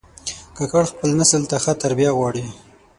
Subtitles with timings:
[0.55, 2.45] کاکړ خپل نسل ته ښه تربیه غواړي.